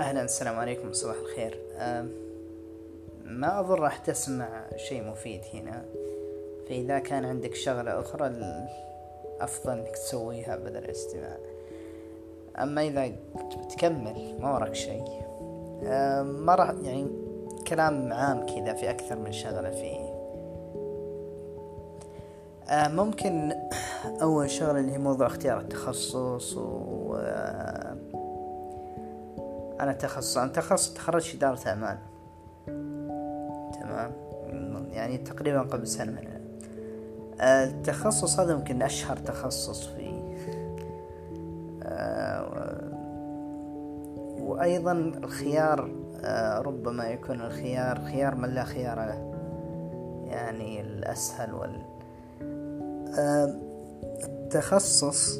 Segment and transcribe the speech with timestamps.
[0.00, 1.58] أهلا السلام عليكم صباح الخير.
[3.24, 5.84] ما أظن راح تسمع شيء مفيد هنا.
[6.68, 11.36] فإذا كان عندك شغلة أخرى الأفضل إنك تسويها بدل الاستماع.
[12.58, 13.12] أما إذا
[13.64, 15.22] بتكمل ما وراك شيء.
[16.22, 17.10] ما راح يعني
[17.66, 20.10] كلام عام كذا في أكثر من شغلة فيه.
[22.72, 23.52] ممكن
[24.22, 27.16] أول شغلة اللي هي موضوع اختيار التخصص و
[29.80, 31.98] أنا تخصص أنا تخصص تخرجت إدارة أعمال.
[33.80, 34.12] تمام؟
[34.90, 36.40] يعني تقريبا قبل سنة من
[37.40, 40.20] التخصص هذا يمكن أشهر تخصص فيه
[44.40, 45.90] وأيضا الخيار
[46.64, 49.30] ربما يكون الخيار خيار من لا خيار له.
[50.26, 51.82] يعني الأسهل وال
[54.24, 55.38] التخصص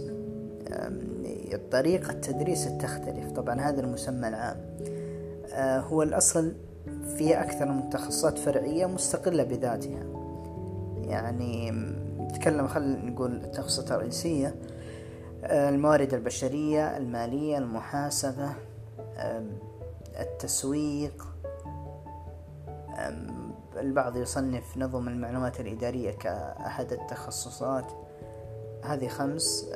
[1.70, 3.30] طريقة تدريس تختلف.
[3.32, 4.56] طبعا هذا المسمى العام.
[5.52, 6.54] آه، هو الأصل
[7.16, 10.04] في أكثر من تخصصات فرعية مستقلة بذاتها.
[11.02, 11.70] يعني
[12.20, 14.54] نتكلم خلينا نقول التخصصات الرئيسية.
[15.44, 18.50] آه، الموارد البشرية المالية المحاسبة
[20.20, 21.26] التسويق.
[23.76, 27.92] البعض يصنف نظم المعلومات الإدارية كأحد التخصصات.
[28.84, 29.70] هذه خمس.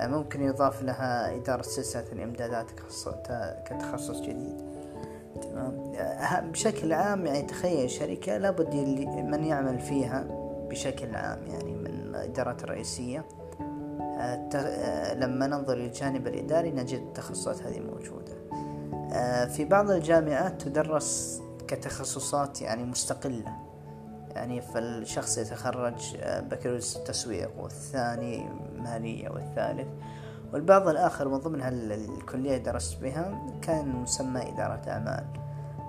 [0.00, 2.66] ممكن يضاف لها إدارة سلسلة الإمدادات
[3.64, 4.68] كتخصص جديد.
[5.42, 5.92] تمام.
[6.50, 8.74] بشكل عام يعني تخيل شركة لابد
[9.30, 10.26] من يعمل فيها
[10.70, 13.24] بشكل عام يعني من الإدارات الرئيسية
[15.14, 18.38] لما ننظر للجانب الإداري نجد التخصصات هذه موجودة.
[19.46, 23.67] في بعض الجامعات تدرس كتخصصات يعني مستقلة.
[24.38, 29.88] يعني فالشخص يتخرج بكالوريوس تسويق والثاني مالية والثالث.
[30.52, 35.24] والبعض الآخر من ضمن الكلية درست بها كان مسمى إدارة أعمال.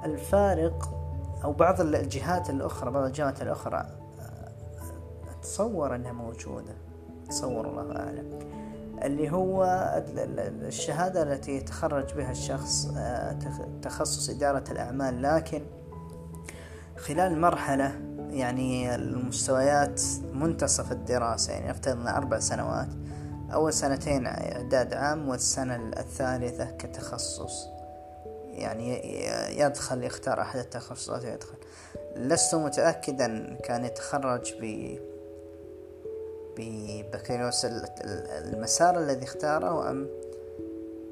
[0.05, 0.89] الفارق
[1.43, 3.85] أو بعض الجهات الأخرى بعض الجامعات الأخرى
[5.37, 6.73] أتصور أنها موجودة.
[7.25, 8.39] أتصور الله أعلم.
[9.03, 9.65] اللي هو
[10.67, 12.87] الشهادة التي يتخرج بها الشخص
[13.81, 15.21] تخصص إدارة الأعمال.
[15.21, 15.61] لكن
[16.97, 17.99] خلال مرحلة
[18.31, 20.01] يعني المستويات
[20.33, 22.87] منتصف الدراسة يعني نفترض أربع سنوات.
[23.53, 27.67] أول سنتين إعداد عام والسنة الثالثة كتخصص.
[28.45, 28.99] يعني
[29.59, 31.57] يدخل يختار أحد التخصصات ويدخل.
[32.15, 34.95] لست متأكدا كان يتخرج ب
[36.57, 40.07] ببكالوريوس المسار الذي اختاره أم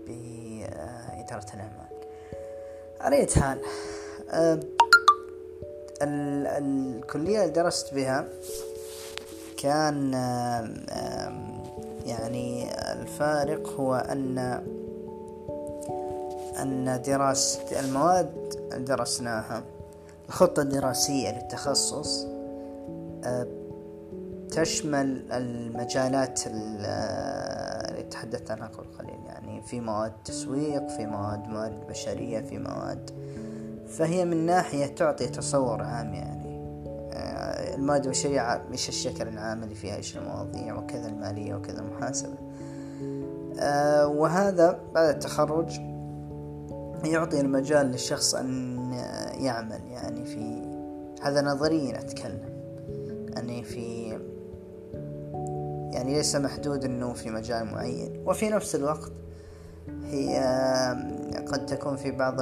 [0.07, 1.88] بإدارة الأعمال.
[3.01, 3.59] على حال
[6.02, 8.28] الكلية اللي درست بها
[9.58, 10.13] كان
[12.06, 14.38] يعني الفارق هو أن
[16.62, 18.31] أن دراسة المواد
[18.78, 19.63] درسناها
[20.30, 22.28] الخطة الدراسية للتخصص
[24.52, 32.40] تشمل المجالات اللي تحدثت عنها قبل قليل يعني في مواد تسويق في مواد موارد بشرية
[32.40, 33.12] في مواد
[33.88, 36.58] فهي من ناحية تعطي تصور عام يعني.
[37.14, 42.36] آه، المواد البشرية إيش الشكل العام اللي فيها إيش المواضيع وكذا المالية وكذا المحاسبة.
[43.59, 45.80] آه، وهذا بعد التخرج
[47.03, 48.78] يعطي المجال للشخص أن
[49.40, 50.62] يعمل يعني في
[51.22, 52.58] هذا نظريا أتكلم
[53.38, 54.08] أني في
[55.94, 58.24] يعني ليس محدود أنه في مجال معين.
[58.26, 59.12] وفي نفس الوقت
[60.03, 60.40] هي
[61.47, 62.42] قد تكون في بعض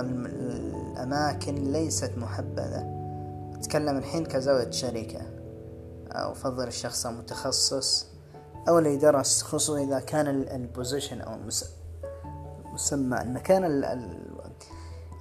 [0.96, 2.96] الأماكن ليست محبذة.
[3.56, 5.22] أتكلم الحين كزاوية شركة
[6.12, 8.08] أو أفضل الشخص المتخصص
[8.68, 11.34] أو اللي درس خصوصا إذا كان البوزيشن أو
[12.72, 13.84] المسمى المكان ال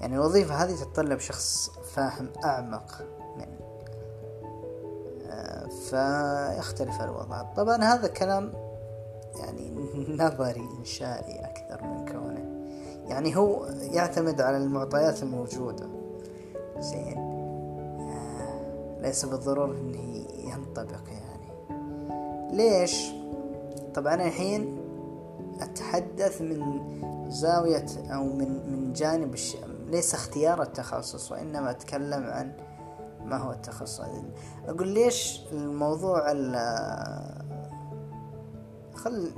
[0.00, 3.02] يعني الوظيفة هذه تتطلب شخص فاهم أعمق
[3.36, 3.46] من
[5.30, 7.42] آه، فيختلف الوضع.
[7.42, 8.52] طبعا هذا كلام
[9.36, 9.74] يعني
[10.24, 12.23] نظري إنشائي أكثر من كونه
[13.08, 15.88] يعني هو يعتمد على المعطيات الموجودة.
[16.78, 17.18] زين.
[17.18, 21.44] آه ليس بالضرورة إنه ينطبق يعني.
[22.56, 23.10] ليش؟
[23.94, 24.78] طبعا الحين
[25.60, 26.80] أتحدث من
[27.30, 29.56] زاوية أو من من جانب الش...
[29.86, 32.52] ليس اختيار التخصص وإنما أتكلم عن
[33.24, 34.00] ما هو التخصص.
[34.66, 36.54] أقول ليش الموضوع ال
[38.94, 39.30] خل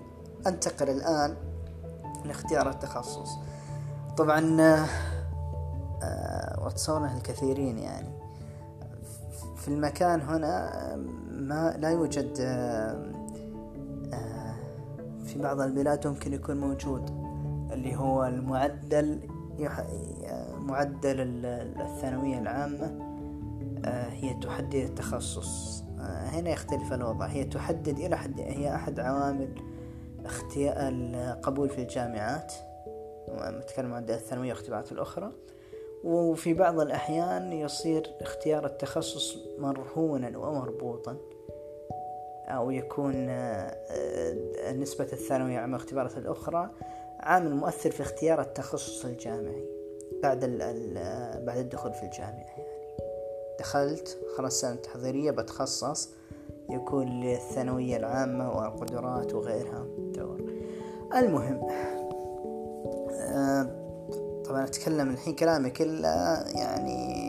[0.47, 1.37] أنتقل الآن
[2.25, 3.31] لاختيار التخصص.
[4.17, 4.61] طبعا
[6.03, 8.09] آه، وتصوره الكثيرين يعني.
[9.57, 10.71] في المكان هنا
[11.31, 13.13] ما لا يوجد آه،
[14.13, 14.55] آه،
[15.25, 17.11] في بعض البلاد ممكن يكون موجود
[17.73, 19.21] اللي هو المعدل
[20.59, 21.21] معدل
[21.81, 23.07] الثانوية العامة
[23.85, 25.83] آه، هي تحدد التخصص.
[26.01, 27.27] آه، هنا يختلف الوضع.
[27.27, 29.49] هي تحدد إلى حد هي أحد عوامل
[30.25, 32.53] اختيار القبول في الجامعات.
[33.31, 35.33] نتكلم عن الثانوية واختبارات الأخرى.
[36.05, 41.17] وفي بعض الأحيان يصير اختيار التخصص مرهونا ومربوطا
[42.49, 46.71] أو يكون آه، نسبة الثانوية عامة واختبارات الأخرى
[47.21, 49.65] عامل مؤثر في اختيار التخصص الجامعي
[50.23, 50.41] بعد
[51.47, 52.67] بعد الدخول في الجامعة يعني.
[53.59, 56.11] دخلت خلاص سنة تحضيرية بتخصص
[56.71, 60.53] يكون للثانوية العامة والقدرات وغيرها دور
[61.15, 61.96] المهم آه
[64.45, 66.09] طبعا أتكلم الحين كلامي كله
[66.55, 67.27] يعني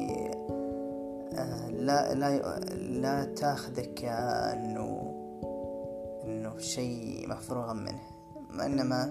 [1.33, 5.13] آه لا لا لا تاخذك كأنه
[6.23, 7.99] إنه شيء مفروغ منه.
[8.65, 9.03] إنما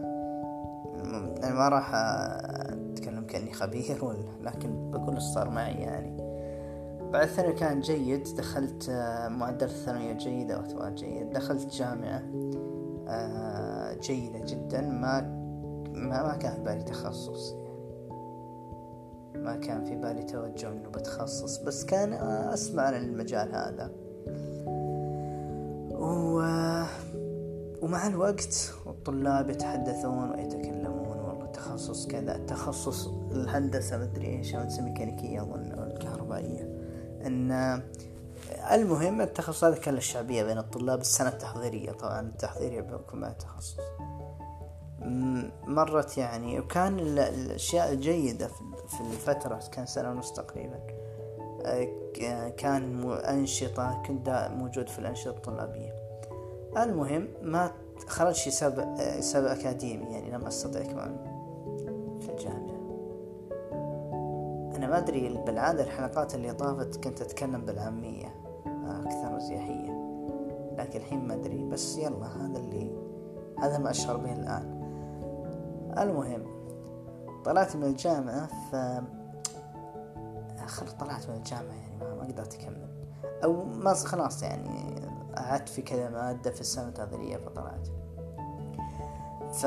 [1.45, 6.17] أنا ما راح أتكلم كأني خبير ولا لكن بقول صار معي يعني.
[7.13, 11.31] بعد الثانوي كان جيد دخلت آه، معدل الثانوية جيدة واختبار جيد.
[11.31, 12.23] دخلت جامعة
[13.09, 14.81] آه، جيدة جدا.
[14.81, 15.36] ما
[15.97, 17.53] ما, كان في بالي تخصص.
[17.53, 22.13] يعني ما كان في بالي توجه إنه بتخصص بس كان
[22.53, 23.91] أسمع عن المجال هذا.
[25.93, 26.39] و...
[27.83, 35.61] ومع الوقت الطلاب يتحدثون ويتكلمون والله تخصص كذا تخصص الهندسة مدري إيش هندسة ميكانيكية أظن
[35.63, 36.63] الكهربائية.
[37.27, 37.83] إن
[38.73, 41.93] المهم التخصص هذا كان الشعبية بين الطلاب السنة التحضيرية.
[41.93, 43.77] طبعا التحضيرية بيكون مع التخصص.
[45.67, 48.49] مرت يعني وكان الأشياء الجيدة
[48.89, 50.81] في الفترة كان سنة ونص تقريبا.
[52.57, 55.93] كان أنشطة كنت موجود في الأنشطة الطلابية.
[56.77, 57.71] المهم ما
[58.07, 61.17] خرج شي سبب سبب أكاديمي يعني لم أستطيع كمان
[62.21, 62.77] في الجامعة.
[64.77, 68.35] أنا ما أدري بالعادة الحلقات اللي طافت كنت أتكلم بالعامية
[68.87, 70.07] أكثر ارتياحية
[70.79, 72.93] لكن الحين ما أدري بس يلا هذا اللي
[73.59, 74.76] هذا ما أشعر به الآن.
[75.99, 76.57] المهم
[77.45, 78.75] طلعت من الجامعة ف
[80.65, 82.89] آخر طلعت من الجامعة يعني ما, قدرت أكمل.
[83.45, 85.01] أو ما خلاص يعني
[85.37, 87.89] قعدت في كذا مادة في السنة التحضيرية فطلعت.
[89.53, 89.67] ف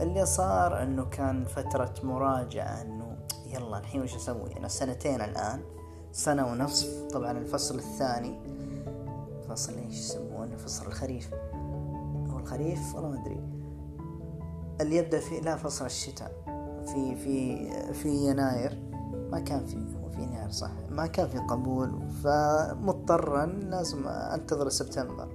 [0.00, 5.62] اللي صار إنه كان فترة مراجعة إنه يلا الحين وش أسوي؟ أنا سنتين الآن
[6.12, 8.40] سنة ونصف طبعا الفصل الثاني.
[9.48, 11.34] فصل إيش يسمونه؟ فصل الخريف.
[12.30, 13.61] هو الخريف؟ والله ما أدري.
[14.80, 16.32] اللي يبدا في لا فصل الشتاء.
[16.86, 18.78] في في في يناير.
[19.30, 19.76] ما كان في
[20.16, 20.70] في يناير صح.
[20.90, 22.08] ما كان في قبول.
[22.24, 25.28] فمضطرا لازم أنتظر سبتمبر.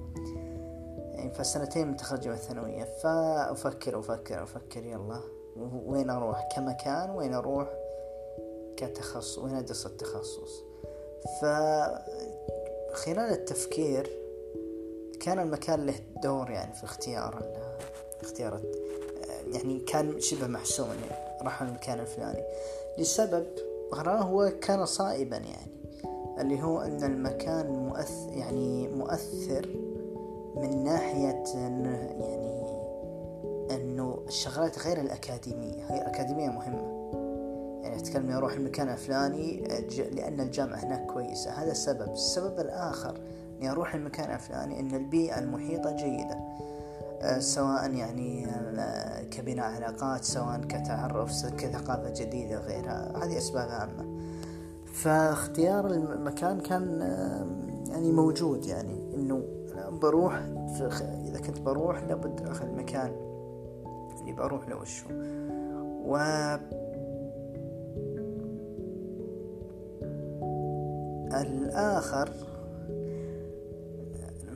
[1.12, 2.84] يعني فسنتين من تخرجي من الثانوية.
[2.84, 4.86] فأفكر أفكر أفكر.
[4.86, 5.20] يلا.
[5.86, 7.10] وين أروح؟ كمكان.
[7.10, 7.68] وين أروح؟
[8.78, 10.64] كتخصص وين أدرس التخصص؟
[11.42, 14.10] فخلال التفكير
[15.20, 17.44] كان المكان له دور يعني في اختيار
[18.22, 18.62] اختيار
[19.54, 22.44] يعني كان شبه محسوم يعني راح المكان الفلاني.
[22.98, 23.46] لسبب
[23.94, 25.78] هو كان صائبا يعني
[26.40, 29.68] اللي هو إن المكان مؤثر يعني مؤثر
[30.56, 32.58] من ناحية انه يعني
[33.72, 36.98] إنه الشغلات غير الأكاديمية هي الاكاديمية مهمة.
[37.84, 39.68] يعني أتكلم أروح المكان الفلاني
[40.12, 41.52] لأن الجامعة هناك كويسة.
[41.52, 42.12] هذا السبب.
[42.14, 43.22] السبب الآخر
[43.58, 46.40] إني أروح المكان الفلاني إن البيئة المحيطة جيدة.
[47.40, 54.06] سواء يعني آه، كبناء علاقات سواء كتعرف كثقافة جديدة غيرها هذه أسباب عامة.
[54.86, 57.48] فاختيار المكان كان آه،
[57.92, 59.44] يعني موجود يعني إنه
[60.02, 60.42] بروح
[61.26, 63.12] إذا كنت بروح لابد أخذ مكان
[64.22, 65.08] اللي بروح له وشو
[66.06, 66.18] و
[71.42, 72.30] الآخر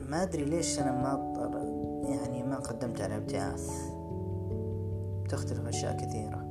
[0.08, 1.21] ما أدري ليش أنا ما
[3.32, 3.70] ابتعاث
[5.28, 6.44] تختلف أشياء كثيرة.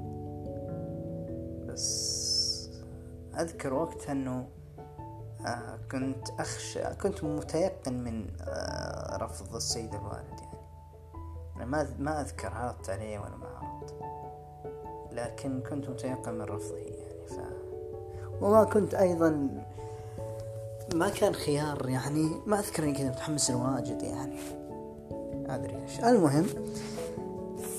[1.67, 2.69] بس
[3.39, 4.47] أذكر وقتها أنه
[5.45, 10.57] آه كنت أخشى كنت متيقن من آه رفض السيد الوالد يعني.
[11.55, 13.95] أنا ما ما أذكر عرضت عليه ولا ما عرضت
[15.11, 17.39] لكن كنت متيقن من رفضه يعني ف
[18.41, 19.49] وما كنت أيضا
[20.93, 24.60] ما كان خيار يعني ما أذكر إني كنت متحمس واجد يعني.
[25.51, 26.45] ما أدري إيش المهم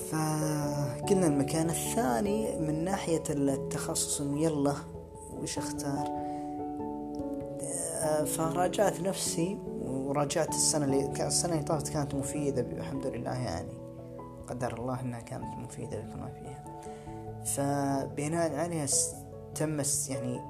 [0.09, 4.73] فقلنا المكان الثاني من ناحية التخصص يلا
[5.41, 6.23] وش أختار؟
[8.25, 13.73] فراجعت نفسي وراجعت السنة اللي السنة اللي طافت كانت مفيدة الحمد لله يعني.
[14.47, 16.63] قدر الله إنها كانت مفيدة بما فيها.
[17.43, 18.87] فبناء عليها
[19.55, 20.41] تم يعني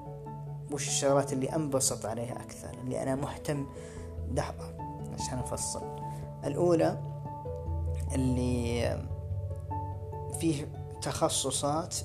[0.72, 3.66] وش الشغلات اللي أنبسط عليها أكثر اللي أنا مهتم.
[4.32, 4.76] لحظة
[5.14, 5.84] عشان أفصل.
[6.46, 7.13] الأولى
[8.16, 9.00] اللي
[10.40, 10.68] فيه
[11.02, 11.96] تخصصات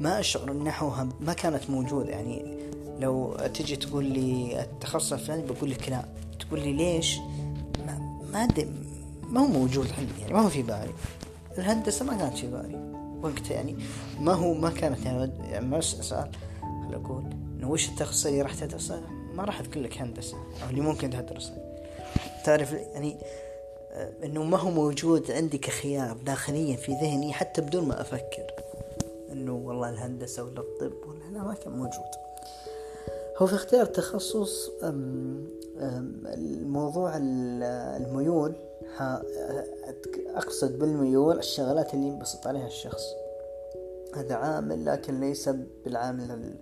[0.00, 2.10] ما أشعر نحوها ما كانت موجودة.
[2.10, 2.58] يعني
[2.98, 6.04] لو تجي تقول لي التخصص الفلاني بقول لك لا.
[6.40, 7.18] تقول لي ليش؟
[7.86, 8.48] ما ما,
[9.22, 10.20] ما هو موجود عندي.
[10.20, 10.92] يعني ما هو في بالي.
[11.58, 12.92] الهندسة ما كانت في بالي.
[13.22, 13.76] وقتها يعني
[14.20, 16.28] ما هو ما كانت يعني, يعني ما أسأل.
[16.62, 17.24] خل أقول.
[17.58, 19.00] إنه وش التخصص اللي راح تدرسه؟
[19.34, 20.36] ما راح أذكر لك هندسة.
[20.36, 21.56] أو اللي ممكن تدرسه.
[22.44, 23.18] تعرف يعني
[23.92, 28.46] آه، إنه ما هو موجود عندي كخيار داخليا في ذهني حتى بدون ما أفكر.
[29.32, 32.10] إنه والله الهندسة ولا الطب ولا لا ما كان موجود.
[33.38, 34.70] هو في اختيار تخصص
[36.26, 38.54] الموضوع الميول.
[40.36, 43.02] أقصد بالميول الشغلات اللي ينبسط عليها الشخص.
[44.16, 45.50] هذا عامل لكن ليس
[45.84, 46.54] بالعامل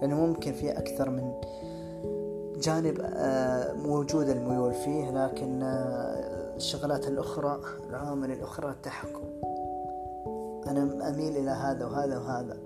[0.00, 1.32] لأنه ممكن في أكثر من
[2.60, 6.25] جانب آه، موجود الميول فيه لكن آه،
[6.56, 7.60] الشغلات الأخرى
[7.90, 9.24] العوامل الأخرى تحكم
[10.66, 12.58] أنا أميل إلى هذا وهذا وهذا.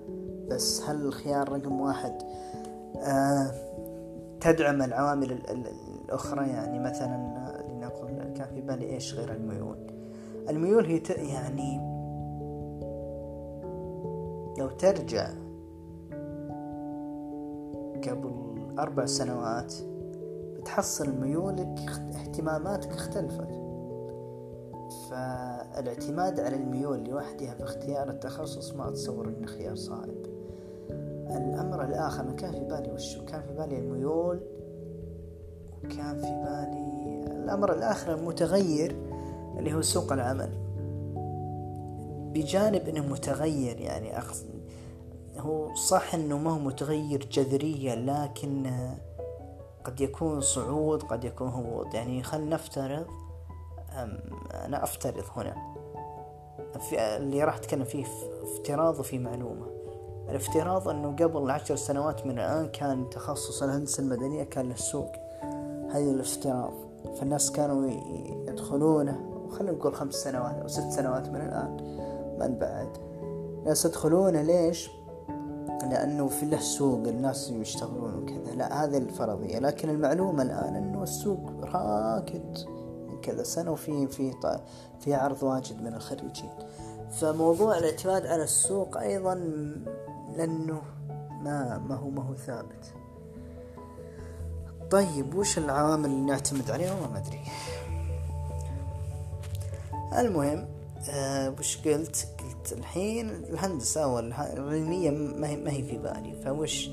[0.49, 2.13] بس هل الخيار رقم واحد
[2.97, 3.51] آه،
[4.41, 7.17] تدعم العوامل الأخرى؟ يعني مثلا
[7.69, 9.77] لنقل كان في بالي إيش غير الميول؟
[10.49, 11.77] الميول هي يعني
[14.57, 15.29] لو ترجع
[18.09, 18.33] قبل
[18.79, 19.73] أربع سنوات
[20.57, 21.79] بتحصل ميولك
[22.15, 23.60] اهتماماتك اختلفت.
[25.11, 30.25] فالاعتماد على الميول لوحدها في اختيار التخصص ما أتصور إنه خيار صائب.
[31.29, 34.39] الأمر الآخر ما كان في بالي وشو كان في بالي الميول
[35.83, 38.95] وكان في بالي الأمر الآخر المتغير
[39.57, 40.49] اللي هو سوق العمل.
[42.33, 44.49] بجانب إنه متغير يعني أقصد
[45.37, 48.71] هو صح إنه ما هو متغير جذريا لكن
[49.83, 53.05] قد يكون صعود قد يكون هبوط يعني خلينا نفترض
[54.65, 55.55] أنا أفترض هنا.
[56.79, 58.05] في اللي راح أتكلم فيه
[58.41, 59.65] افتراض وفي معلومة.
[60.29, 65.11] الافتراض إنه قبل عشر سنوات من الآن كان تخصص الهندسة المدنية كان للسوق.
[65.91, 66.73] هذا الافتراض.
[67.19, 67.89] فالناس كانوا
[68.47, 71.77] يدخلونه خلينا نقول خمس سنوات أو ست سنوات من الآن
[72.39, 72.97] ما نبعد
[73.65, 74.89] ناس يدخلونه ليش؟
[75.81, 78.55] لأنه في له سوق الناس يشتغلون وكذا.
[78.55, 79.59] لا هذه الفرضية.
[79.59, 82.80] لكن المعلومة الآن أنه السوق راكد من
[83.21, 84.33] كذا سنة وفي في
[84.99, 86.49] في عرض واجد من الخريجين.
[87.11, 89.33] فموضوع الاعتماد على السوق أيضا
[90.35, 90.81] لأنه
[91.41, 92.93] ما ما هو ما هو ثابت.
[94.91, 97.41] طيب وش العوامل اللي نعتمد عليها ما أدري.
[100.17, 100.67] المهم
[101.09, 106.41] آه وش قلت؟ قلت الحين الهندسة والعلمية ما هي, ما هي في بالي.
[106.45, 106.89] فوش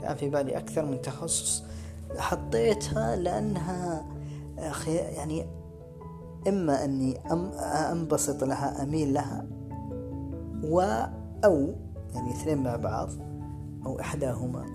[0.00, 1.64] كان في بالي أكثر من تخصص.
[2.18, 4.06] حطيتها لأنها
[4.88, 5.46] يعني
[6.48, 7.18] إما أني
[7.92, 9.46] أنبسط لها أميل لها
[10.64, 10.80] و
[11.44, 11.74] أو
[12.14, 13.10] يعني اثنين مع بعض
[13.86, 14.66] أو إحداهما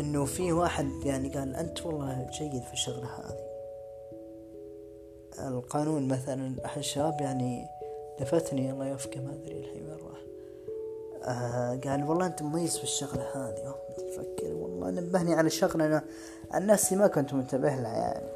[0.00, 3.46] إنه في واحد يعني قال أنت والله جيد في الشغلة هذه.
[5.48, 7.66] القانون مثلا أحد الشباب يعني
[8.20, 10.18] لفتني الله يوفقه ما أدري الحين وين راح.
[11.24, 16.04] آه قال والله أنت مميز في الشغلة هذه تفكر والله نبهني على شغلة أنا
[16.54, 18.35] الناس ما كنت منتبه لها يعني.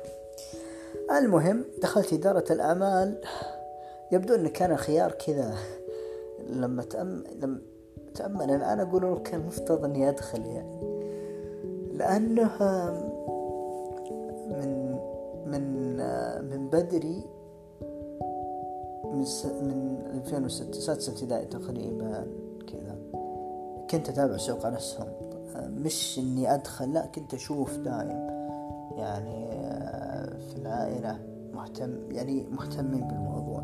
[1.18, 3.20] المهم دخلت إدارة الأعمال
[4.12, 5.54] يبدو أنه كان خيار كذا.
[6.48, 7.60] لما تأم لما
[8.14, 10.80] تأمل الآن أقول كان مفترض إني أدخل يعني.
[11.92, 12.50] لأنه
[14.46, 14.98] من
[15.46, 15.96] من
[16.50, 17.24] من بدري
[19.04, 19.46] من س...
[19.46, 22.26] من 2006 سادسة ابتدائي تقريبا
[22.66, 22.96] كذا.
[23.90, 25.08] كنت أتابع سوق الأسهم
[25.56, 28.39] مش إني أدخل لا كنت أشوف دايم.
[29.00, 29.50] يعني
[30.38, 31.18] في العائلة
[31.54, 33.62] مهتم يعني مهتمين بالموضوع.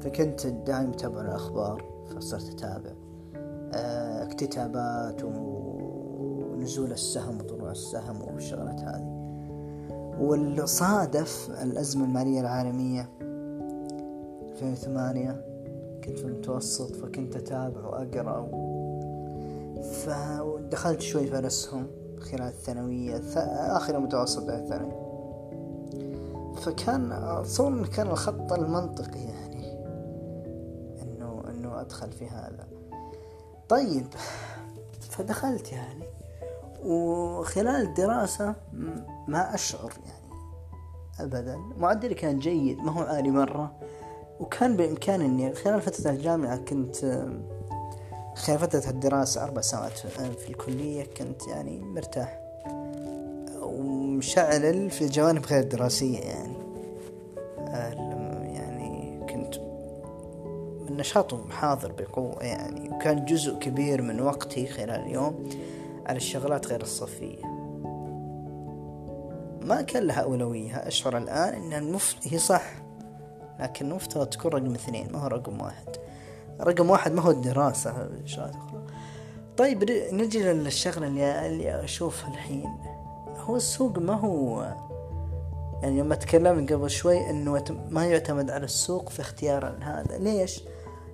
[0.00, 1.84] فكنت دايم أتابع الأخبار
[2.16, 2.90] فصرت أتابع
[4.22, 9.20] اكتتابات ونزول السهم وطلوع السهم والشغلات هذه.
[10.20, 13.08] والصادف الأزمة المالية العالمية
[14.62, 15.30] 2008
[16.04, 18.48] كنت في المتوسط فكنت أتابع وأقرأ
[19.82, 21.86] فدخلت شوي في الأسهم
[22.20, 23.20] خلال الثانوية
[23.76, 25.10] آخر المتوسط بعد الثانوي
[26.56, 29.72] فكان أتصور إنه كان الخط المنطقي يعني
[31.02, 32.66] إنه إنه أدخل في هذا.
[33.68, 34.06] طيب
[35.10, 36.04] فدخلت يعني
[36.84, 38.54] وخلال الدراسة
[39.28, 40.34] ما أشعر يعني
[41.20, 41.56] أبدا.
[41.76, 43.72] معدلي كان جيد ما هو عالي مرة.
[44.40, 47.26] وكان بإمكاني أني خلال فترة الجامعة كنت
[48.40, 49.98] خلال فترة الدراسة أربع سنوات
[50.38, 52.40] في الكلية كنت يعني مرتاح.
[53.62, 56.54] ومشعل في الجوانب غير الدراسية يعني.
[58.54, 59.54] يعني كنت
[60.90, 62.90] النشاط حاضر بقوة يعني.
[62.90, 65.48] وكان جزء كبير من وقتي خلال اليوم
[66.06, 67.44] على الشغلات غير الصفية.
[69.62, 70.76] ما كان لها أولوية.
[70.76, 72.16] أشعر الآن أن المفت...
[72.22, 72.72] هي صح
[73.60, 76.09] لكن المفترض تكون رقم اثنين ما هو رقم واحد.
[76.60, 78.08] رقم واحد ما هو الدراسة.
[78.24, 78.84] شغلات أخرى
[79.56, 82.78] طيب نجي للشغلة اللي, اللي أشوفها الحين.
[83.36, 84.62] هو السوق ما هو
[85.82, 90.18] يعني يوم تكلمنا قبل شوي إنه ما يعتمد على السوق في اختيار هذا.
[90.18, 90.62] ليش؟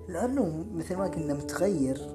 [0.07, 2.09] لأنه مثل ما قلنا متغير.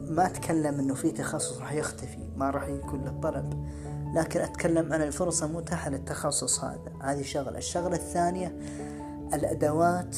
[0.00, 3.66] ما أتكلم إنه في تخصص راح يختفي ما راح يكون له طلب.
[4.14, 7.58] لكن أتكلم عن الفرصة المتاحة للتخصص هذا هذه شغلة.
[7.58, 8.56] الشغلة الثانية
[9.34, 10.16] الأدوات.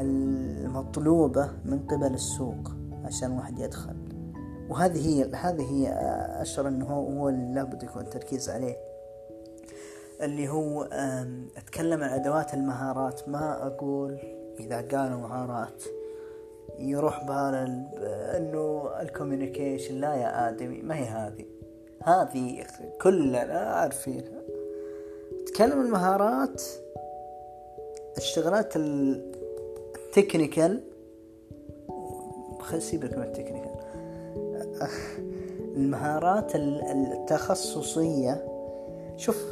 [0.00, 2.70] المطلوبة من قبل السوق
[3.04, 3.96] عشان واحد يدخل.
[4.68, 5.92] وهذه هي هذه هي
[6.42, 8.76] أشعر أنه هو اللي لابد يكون التركيز عليه.
[10.20, 10.82] اللي هو
[11.56, 13.28] أتكلم عن أدوات المهارات.
[13.28, 14.18] ما أقول
[14.60, 15.82] إذا قالوا مهارات.
[16.78, 17.88] يروح بال
[18.36, 21.44] إنه ال communication لا يا آدمي ما هي هذه.
[22.02, 22.66] هذه
[23.02, 24.40] كلنا عارفينها.
[25.46, 26.62] تكلم المهارات.
[28.16, 29.29] الشغلات ال technical
[32.60, 33.70] خل سيبك من ال technical.
[35.76, 38.46] المهارات التخصصية.
[39.16, 39.44] شوف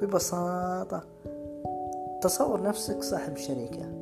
[0.00, 1.02] ببساطة
[2.22, 3.92] تصور نفسك صاحب شركة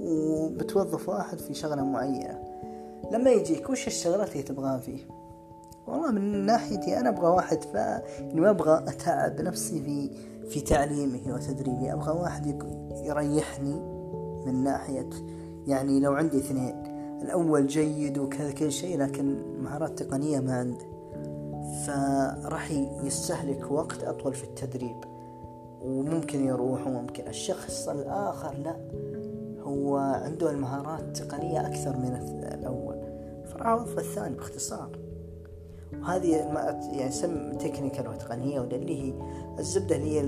[0.00, 2.42] وبتوظف واحد في شغلة معينة.
[3.12, 5.00] لما يجيك وش الشغلات اللي تبغاها فيه؟
[5.86, 10.10] والله من ناحيتي أنا أبغى واحد فا يعني ما أبغى أتعب نفسي في
[10.48, 11.92] في تعليمه وتدريبه.
[11.92, 12.62] أبغى واحد
[13.04, 13.91] يريحني.
[14.46, 15.10] من ناحية
[15.66, 16.74] يعني لو عندي اثنين
[17.22, 20.92] الأول جيد وكذا كل شيء لكن مهارات تقنية ما عنده
[21.86, 22.70] فراح
[23.04, 24.96] يستهلك وقت أطول في التدريب
[25.82, 27.28] وممكن يروح وممكن.
[27.28, 28.76] الشخص الآخر لا
[29.60, 32.14] هو عنده المهارات التقنية أكثر من
[32.54, 32.96] الأول.
[33.46, 34.98] فراح أوظف الثاني باختصار.
[36.00, 36.30] وهذه
[36.92, 39.14] يعني سم تكنيكال وتقنية واللي هي
[39.58, 40.20] الزبدة اللي هي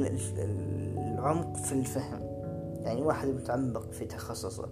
[0.98, 2.23] العمق في الفهم.
[2.84, 4.68] يعني واحد متعمق في تخصصه.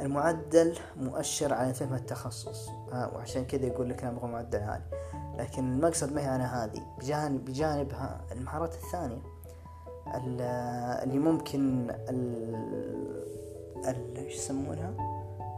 [0.00, 2.68] المعدل مؤشر على فهم التخصص.
[2.92, 4.84] وعشان كذا يقول لك أنا أبغى معدل عالي.
[5.38, 9.22] لكن المقصد ما هي أنا هذه؟ بجانب بجانبها المهارات الثانية.
[11.02, 12.54] اللي ممكن ال
[14.16, 14.94] يسمونها؟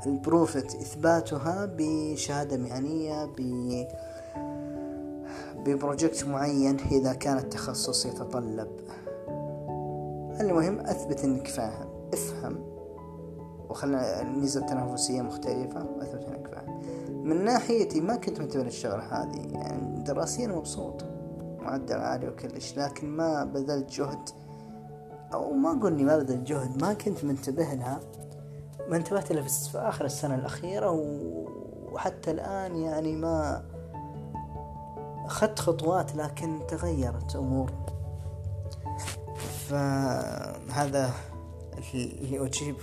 [0.06, 3.40] البروفت إثباتها بشهادة مهنية ب
[5.56, 8.68] ببروجكت معين إذا كان التخصص يتطلب.
[10.40, 11.88] المهم أثبت إنك فاهم.
[12.12, 12.76] افهم.
[13.68, 16.80] وخلنا الميزة التنافسية مختلفة وأثبت إنك فاهم.
[17.24, 19.52] من ناحيتي ما كنت منتبه للشغلة هذه.
[19.52, 21.04] يعني دراسيا مبسوط.
[21.60, 22.78] معدل عالي وكلش.
[22.78, 24.28] لكن ما بذلت جهد.
[25.34, 26.82] أو ما أقول إني ما بذلت جهد.
[26.82, 28.00] ما كنت منتبه لها.
[28.88, 30.90] ما انتبهت لها في آخر السنة الأخيرة.
[31.92, 33.62] وحتى الآن يعني ما
[35.26, 37.72] أخذت خطوات لكن تغيرت أمور.
[39.70, 41.10] فهذا
[41.94, 42.76] اللي أجيب.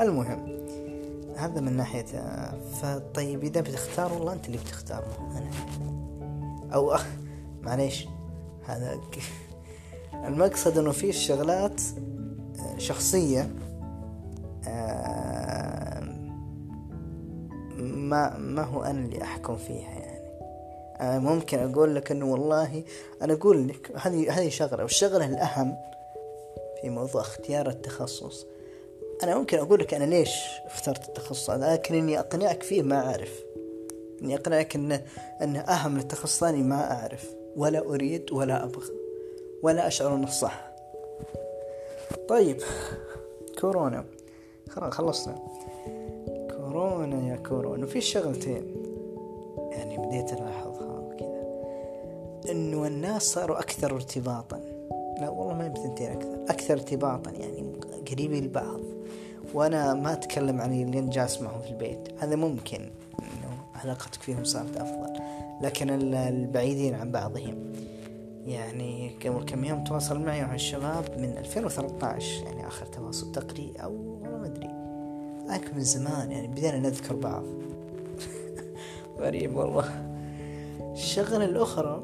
[0.00, 0.66] المهم
[1.36, 2.04] هذا من ناحية
[2.82, 5.04] فطيب إذا بتختار والله أنت اللي بتختار.
[5.20, 5.50] أنا.
[6.74, 6.96] أو
[7.62, 8.06] معليش.
[8.66, 9.00] هذا
[10.14, 11.80] المقصد إنه في شغلات
[12.78, 13.50] شخصية
[14.68, 16.00] آه،
[17.78, 20.12] ما ما هو أنا اللي أحكم فيها يعني.
[21.00, 22.84] أنا ممكن أقول لك إنه والله
[23.22, 25.76] أنا أقول لك هذه هذه شغلة والشغلة الأهم
[26.82, 28.46] في موضوع اختيار التخصص.
[29.22, 30.30] أنا ممكن أقول لك أنا ليش
[30.66, 33.44] اخترت التخصص هذا لكن إني أقنعك فيه ما أعرف.
[34.22, 35.04] إني أقنعك انه
[35.42, 37.34] انه أهم للتخصص ثاني ما أعرف.
[37.56, 38.90] ولا أريد ولا أبغى.
[39.62, 40.72] ولا أشعر أنه صح.
[42.28, 42.56] طيب
[43.60, 44.04] كورونا.
[44.68, 45.38] خلاص خلصنا.
[46.50, 47.86] كورونا يا كورونا.
[47.86, 48.82] في شغلتين.
[49.70, 51.42] يعني بديت ألاحظها كذا
[52.50, 54.71] إنه الناس صاروا أكثر ارتباطا.
[55.20, 56.44] لا والله ما بثنتين أكثر.
[56.48, 57.72] أكثر ارتباطا يعني
[58.10, 58.80] قريبين البعض
[59.54, 62.08] وأنا ما أتكلم عن اللي نجاس معهم في البيت.
[62.18, 65.20] هذا ممكن إنه علاقتك فيهم صارت أفضل.
[65.60, 67.72] لكن البعيدين عن بعضهم.
[68.46, 73.92] يعني قبل كم يوم تواصل معي مع الشباب من 2013 يعني آخر تواصل تقريبا أو
[73.92, 74.70] والله ما أدري.
[75.48, 77.44] لكن من زمان يعني بدينا نذكر بعض.
[79.20, 80.12] غريب والله.
[80.92, 82.02] الشغلة الأخرى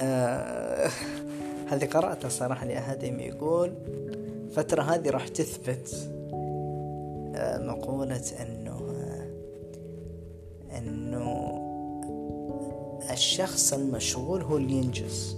[0.00, 0.90] آه
[1.72, 3.74] هذه قرأتها صراحة لأحدهم يقول
[4.48, 6.10] الفترة هذه راح تثبت
[7.60, 8.80] مقولة أنه
[10.78, 11.58] أنه
[13.12, 15.36] الشخص المشغول هو اللي ينجز.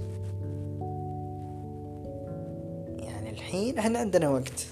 [2.99, 4.67] يعني الحين إحنا عندنا وقت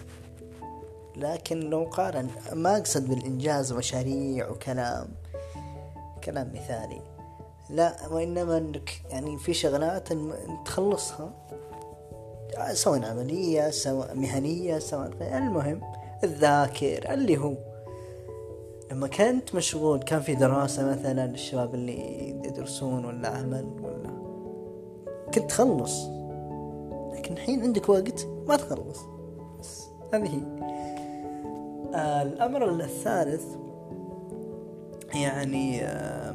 [1.16, 5.08] لكن لو قارن ما أقصد بالإنجاز مشاريع وكلام
[6.24, 7.00] كلام مثالي.
[7.70, 10.08] لا وإنما إنك يعني في شغلات
[10.64, 11.32] تخلصها
[12.72, 15.80] سواء عملية سواء مهنية سواء المهم
[16.24, 17.54] الذاكر اللي هو
[18.92, 24.22] لما كنت مشغول كان في دراسة مثلا الشباب اللي يدرسون ولا عمل ولا
[25.34, 26.06] كنت تخلص.
[27.12, 28.98] لكن الحين عندك وقت ما تخلص.
[29.60, 29.82] بس
[30.14, 30.42] هذه
[31.94, 33.44] آه الأمر الثالث
[35.14, 36.31] يعني آه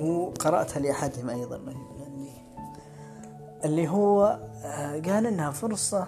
[0.00, 1.60] هو قرأتها لأحدهم أيضا
[3.64, 6.06] اللي هو آه قال إنها فرصة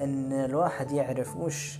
[0.00, 1.78] إن الواحد يعرف وش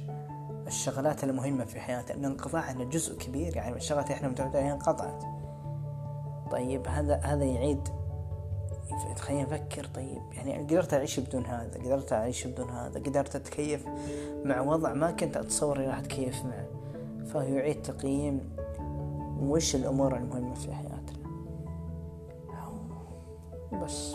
[0.66, 5.24] الشغلات المهمة في حياته أن انقطاعنا جزء كبير يعني الشغلات إحنا متعودين عليها انقطعت.
[6.50, 7.88] طيب هذا هذا يعيد
[9.18, 9.84] خلينا نفكر.
[9.94, 13.86] طيب يعني قدرت أعيش بدون هذا قدرت أعيش بدون هذا قدرت أتكيف
[14.44, 16.66] مع وضع ما كنت أتصور راح أتكيف معه.
[17.26, 18.56] فهو يعيد تقييم
[19.40, 21.17] وش الأمور المهمة في حياتنا
[23.72, 24.14] बस